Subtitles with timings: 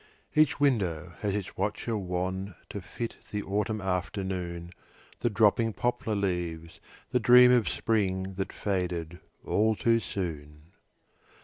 [0.33, 4.71] Each window has its watcher wan To fit the autumn afternoon,
[5.19, 6.79] The dropping poplar leaves,
[7.11, 10.71] the dream Of spring that faded all too soon.